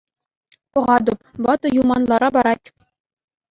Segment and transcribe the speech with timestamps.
[0.71, 2.67] Пӑхатӑп— ватӑ юман лара парать.